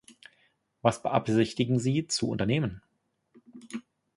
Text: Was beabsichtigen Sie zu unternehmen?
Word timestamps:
Was 0.81 1.03
beabsichtigen 1.03 1.77
Sie 1.77 2.07
zu 2.07 2.27
unternehmen? 2.31 2.81